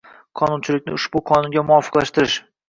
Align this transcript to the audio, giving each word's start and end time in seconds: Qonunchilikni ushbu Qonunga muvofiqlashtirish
Qonunchilikni 0.39 0.95
ushbu 0.99 1.21
Qonunga 1.33 1.65
muvofiqlashtirish 1.69 2.41